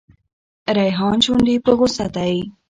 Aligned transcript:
ریحان 0.77 1.17
شونډو 1.25 1.55
په 1.65 1.71
غوسه 1.77 2.05
دی. 2.15 2.35